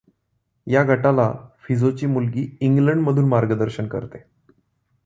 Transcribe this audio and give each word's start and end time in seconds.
या 0.67 0.83
गटाला 0.83 1.31
फिझोची 1.63 2.05
मुलगी 2.05 2.57
इंग्लंडमधून 2.61 3.25
मार्गदर्शन 3.25 3.87
करते. 3.87 4.23